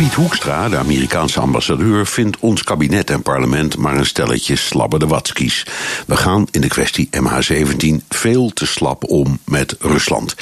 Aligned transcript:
Piet 0.00 0.14
Hoekstra, 0.14 0.68
de 0.68 0.76
Amerikaanse 0.76 1.40
ambassadeur, 1.40 2.06
vindt 2.06 2.36
ons 2.38 2.62
kabinet 2.62 3.10
en 3.10 3.22
parlement 3.22 3.76
maar 3.76 3.96
een 3.96 4.06
stelletje 4.06 4.56
slabberde 4.56 5.06
watskies. 5.06 5.66
We 6.06 6.16
gaan 6.16 6.46
in 6.50 6.60
de 6.60 6.68
kwestie 6.68 7.08
MH17 7.16 8.06
veel 8.08 8.50
te 8.52 8.66
slap 8.66 9.04
om 9.04 9.38
met 9.44 9.76
Rusland. 9.78 10.34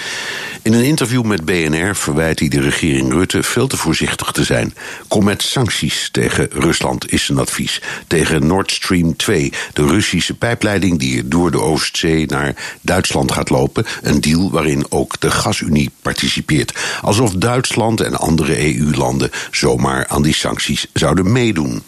In 0.69 0.75
een 0.75 0.85
interview 0.85 1.25
met 1.25 1.45
BNR 1.45 1.97
verwijt 1.97 2.39
hij 2.39 2.49
de 2.49 2.61
regering 2.61 3.13
Rutte 3.13 3.43
veel 3.43 3.67
te 3.67 3.77
voorzichtig 3.77 4.31
te 4.33 4.45
zijn. 4.45 4.75
Kom 5.09 5.25
met 5.25 5.43
sancties 5.43 6.09
tegen 6.13 6.49
Rusland 6.53 7.13
is 7.13 7.25
zijn 7.25 7.39
advies. 7.39 7.83
Tegen 8.07 8.47
Nord 8.47 8.71
Stream 8.71 9.17
2, 9.17 9.53
de 9.73 9.87
Russische 9.87 10.35
pijpleiding 10.35 10.99
die 10.99 11.29
door 11.29 11.51
de 11.51 11.61
Oostzee 11.61 12.27
naar 12.27 12.55
Duitsland 12.81 13.33
gaat 13.33 13.51
lopen. 13.51 13.87
Een 14.03 14.21
deal 14.21 14.51
waarin 14.51 14.87
ook 14.89 15.21
de 15.21 15.31
gasunie 15.31 15.91
participeert. 16.03 16.73
Alsof 17.03 17.33
Duitsland 17.33 18.01
en 18.01 18.17
andere 18.17 18.77
EU-landen 18.77 19.31
zomaar 19.51 20.07
aan 20.07 20.23
die 20.23 20.35
sancties 20.35 20.87
zouden 20.93 21.33
meedoen. 21.33 21.83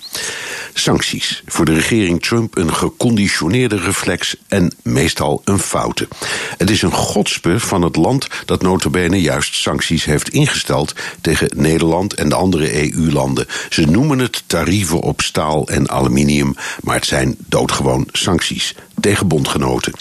Sancties. 0.74 1.42
Voor 1.47 1.65
de 1.65 1.74
regering 1.74 2.23
Trump 2.23 2.56
een 2.56 2.74
geconditioneerde 2.74 3.77
reflex 3.77 4.37
en 4.48 4.73
meestal 4.83 5.43
een 5.45 5.59
foute. 5.59 6.09
Het 6.56 6.70
is 6.70 6.83
een 6.83 6.93
godspe 6.93 7.60
van 7.60 7.83
het 7.83 7.96
land 7.96 8.26
dat 8.45 8.63
notabene 8.63 9.21
juist 9.21 9.54
sancties 9.54 10.04
heeft 10.04 10.29
ingesteld 10.29 10.95
tegen 11.21 11.51
Nederland 11.57 12.15
en 12.15 12.29
de 12.29 12.35
andere 12.35 12.93
EU-landen. 12.93 13.46
Ze 13.68 13.87
noemen 13.87 14.18
het 14.18 14.43
tarieven 14.46 15.01
op 15.01 15.21
staal 15.21 15.68
en 15.68 15.91
aluminium, 15.91 16.54
maar 16.82 16.95
het 16.95 17.07
zijn 17.07 17.37
doodgewoon 17.38 18.09
sancties 18.13 18.74
tegen 19.01 19.29
bondgenoten. 19.29 19.93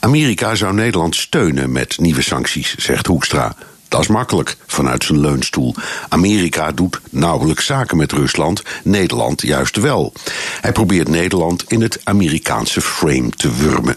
Amerika 0.00 0.54
zou 0.54 0.74
Nederland 0.74 1.16
steunen 1.16 1.72
met 1.72 1.98
nieuwe 1.98 2.22
sancties, 2.22 2.74
zegt 2.74 3.06
Hoekstra. 3.06 3.56
Dat 3.92 4.00
is 4.00 4.06
makkelijk 4.06 4.56
vanuit 4.66 5.04
zijn 5.04 5.20
leunstoel. 5.20 5.74
Amerika 6.08 6.72
doet 6.72 7.00
nauwelijks 7.10 7.66
zaken 7.66 7.96
met 7.96 8.12
Rusland, 8.12 8.62
Nederland 8.84 9.42
juist 9.42 9.76
wel. 9.76 10.12
Hij 10.60 10.72
probeert 10.72 11.08
Nederland 11.08 11.64
in 11.68 11.82
het 11.82 12.00
Amerikaanse 12.04 12.80
frame 12.80 13.30
te 13.30 13.56
wurmen. 13.56 13.96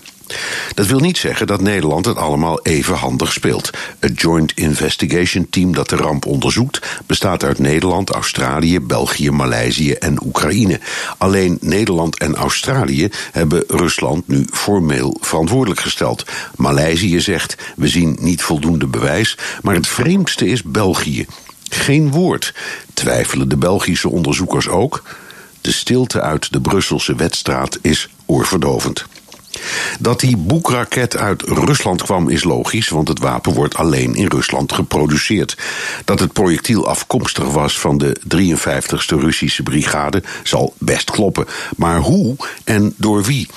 Dat 0.73 0.85
wil 0.85 0.99
niet 0.99 1.17
zeggen 1.17 1.47
dat 1.47 1.61
Nederland 1.61 2.05
het 2.05 2.17
allemaal 2.17 2.61
even 2.61 2.95
handig 2.95 3.31
speelt. 3.33 3.69
Het 3.99 4.21
Joint 4.21 4.51
Investigation 4.55 5.47
Team 5.49 5.73
dat 5.73 5.89
de 5.89 5.95
ramp 5.95 6.25
onderzoekt 6.25 7.01
bestaat 7.05 7.43
uit 7.43 7.59
Nederland, 7.59 8.09
Australië, 8.09 8.79
België, 8.79 9.31
Maleisië 9.31 9.91
en 9.91 10.25
Oekraïne. 10.25 10.79
Alleen 11.17 11.57
Nederland 11.61 12.17
en 12.17 12.35
Australië 12.35 13.09
hebben 13.31 13.63
Rusland 13.67 14.27
nu 14.27 14.45
formeel 14.51 15.17
verantwoordelijk 15.21 15.79
gesteld. 15.79 16.25
Maleisië 16.55 17.19
zegt: 17.19 17.55
we 17.75 17.87
zien 17.87 18.17
niet 18.19 18.41
voldoende 18.41 18.87
bewijs, 18.87 19.37
maar 19.61 19.75
het 19.75 19.87
vreemdste 19.87 20.47
is 20.47 20.63
België. 20.63 21.25
Geen 21.69 22.11
woord. 22.11 22.53
Twijfelen 22.93 23.49
de 23.49 23.57
Belgische 23.57 24.09
onderzoekers 24.09 24.67
ook? 24.67 25.03
De 25.61 25.71
stilte 25.71 26.21
uit 26.21 26.51
de 26.51 26.61
Brusselse 26.61 27.15
wetstraat 27.15 27.79
is 27.81 28.09
oorverdovend. 28.25 29.05
Dat 29.99 30.19
die 30.19 30.37
boekraket 30.37 31.17
uit 31.17 31.41
Rusland 31.41 32.03
kwam 32.03 32.29
is 32.29 32.43
logisch, 32.43 32.89
want 32.89 33.07
het 33.07 33.19
wapen 33.19 33.53
wordt 33.53 33.75
alleen 33.75 34.15
in 34.15 34.27
Rusland 34.27 34.73
geproduceerd. 34.73 35.57
Dat 36.05 36.19
het 36.19 36.33
projectiel 36.33 36.87
afkomstig 36.87 37.49
was 37.51 37.79
van 37.79 37.97
de 37.97 38.21
53ste 38.35 39.19
Russische 39.19 39.63
brigade 39.63 40.23
zal 40.43 40.73
best 40.77 41.11
kloppen. 41.11 41.45
Maar 41.77 41.99
hoe 41.99 42.35
en 42.63 42.93
door 42.97 43.23
wie? 43.23 43.47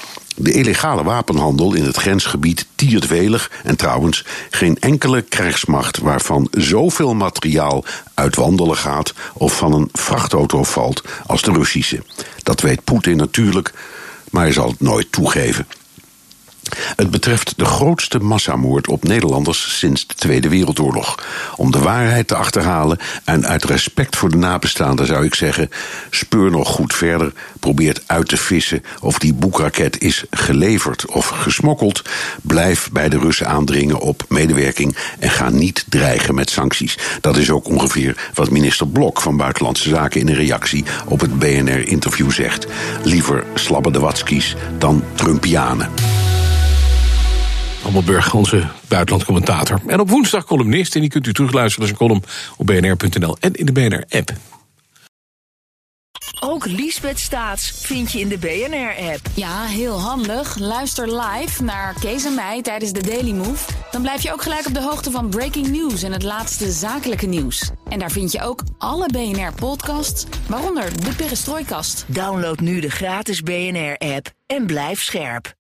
De 0.40 0.52
illegale 0.52 1.02
wapenhandel 1.02 1.74
in 1.74 1.84
het 1.84 1.96
grensgebied 1.96 2.66
tiert 2.74 3.06
welig 3.06 3.50
en 3.64 3.76
trouwens 3.76 4.24
geen 4.50 4.78
enkele 4.78 5.22
krijgsmacht 5.22 5.98
waarvan 5.98 6.48
zoveel 6.50 7.14
materiaal 7.14 7.84
uit 8.14 8.36
wandelen 8.36 8.76
gaat 8.76 9.14
of 9.34 9.56
van 9.56 9.72
een 9.72 9.88
vrachtauto 9.92 10.62
valt 10.62 11.02
als 11.26 11.42
de 11.42 11.52
Russische. 11.52 12.02
Dat 12.42 12.60
weet 12.60 12.84
Poetin 12.84 13.16
natuurlijk, 13.16 13.72
maar 14.30 14.42
hij 14.42 14.52
zal 14.52 14.68
het 14.68 14.80
nooit 14.80 15.12
toegeven. 15.12 15.66
Het 16.96 17.10
betreft 17.10 17.52
de 17.56 17.64
grootste 17.64 18.18
massamoord 18.18 18.88
op 18.88 19.04
Nederlanders 19.04 19.78
sinds 19.78 20.06
de 20.06 20.14
Tweede 20.14 20.48
Wereldoorlog. 20.48 21.24
Om 21.56 21.70
de 21.70 21.78
waarheid 21.78 22.26
te 22.28 22.34
achterhalen 22.34 22.98
en 23.24 23.46
uit 23.46 23.64
respect 23.64 24.16
voor 24.16 24.30
de 24.30 24.36
nabestaanden 24.36 25.06
zou 25.06 25.24
ik 25.24 25.34
zeggen: 25.34 25.70
speur 26.10 26.50
nog 26.50 26.68
goed 26.68 26.94
verder, 26.94 27.32
probeert 27.60 28.02
uit 28.06 28.28
te 28.28 28.36
vissen 28.36 28.82
of 29.00 29.18
die 29.18 29.34
boekraket 29.34 30.00
is 30.00 30.24
geleverd 30.30 31.06
of 31.06 31.26
gesmokkeld. 31.26 32.02
Blijf 32.42 32.90
bij 32.92 33.08
de 33.08 33.18
Russen 33.18 33.48
aandringen 33.48 33.98
op 33.98 34.24
medewerking 34.28 34.96
en 35.18 35.30
ga 35.30 35.48
niet 35.48 35.84
dreigen 35.88 36.34
met 36.34 36.50
sancties. 36.50 36.98
Dat 37.20 37.36
is 37.36 37.50
ook 37.50 37.68
ongeveer 37.68 38.30
wat 38.34 38.50
minister 38.50 38.88
Blok 38.88 39.20
van 39.20 39.36
Buitenlandse 39.36 39.88
Zaken 39.88 40.20
in 40.20 40.28
een 40.28 40.34
reactie 40.34 40.84
op 41.06 41.20
het 41.20 41.38
BNR-interview 41.38 42.30
zegt. 42.30 42.66
Liever 43.02 43.44
slabben 43.54 43.92
de 43.92 44.00
watskies 44.00 44.56
dan 44.78 45.04
Trumpianen. 45.14 46.07
Hammelburg, 47.88 48.34
onze 48.34 48.66
buitenlandcommentator. 48.88 49.80
En 49.86 50.00
op 50.00 50.10
woensdag 50.10 50.44
columnist. 50.44 50.94
En 50.94 51.00
die 51.00 51.10
kunt 51.10 51.26
u 51.26 51.32
terugluisteren 51.32 51.82
als 51.82 51.90
een 51.90 52.06
column 52.06 52.22
op 52.56 52.66
bnr.nl 52.66 53.36
en 53.40 53.52
in 53.54 53.66
de 53.66 53.72
BNR-app. 53.72 54.32
Ook 56.40 56.66
Liesbeth 56.66 57.18
Staats 57.18 57.70
vind 57.74 58.12
je 58.12 58.20
in 58.20 58.28
de 58.28 58.38
BNR-app. 58.38 59.20
Ja, 59.34 59.64
heel 59.64 60.00
handig. 60.00 60.58
Luister 60.58 61.20
live 61.20 61.62
naar 61.62 61.94
Kees 62.00 62.24
en 62.24 62.34
mij 62.34 62.62
tijdens 62.62 62.92
de 62.92 63.02
Daily 63.02 63.32
Move. 63.32 63.70
Dan 63.90 64.02
blijf 64.02 64.22
je 64.22 64.32
ook 64.32 64.42
gelijk 64.42 64.66
op 64.66 64.74
de 64.74 64.82
hoogte 64.82 65.10
van 65.10 65.28
breaking 65.28 65.68
news 65.68 66.02
en 66.02 66.12
het 66.12 66.22
laatste 66.22 66.70
zakelijke 66.70 67.26
nieuws. 67.26 67.70
En 67.88 67.98
daar 67.98 68.10
vind 68.10 68.32
je 68.32 68.42
ook 68.42 68.62
alle 68.78 69.06
BNR-podcasts, 69.06 70.26
waaronder 70.46 71.04
de 71.04 71.14
Perestrooikast. 71.16 72.04
Download 72.08 72.60
nu 72.60 72.80
de 72.80 72.90
gratis 72.90 73.42
BNR-app 73.42 74.30
en 74.46 74.66
blijf 74.66 75.02
scherp. 75.02 75.56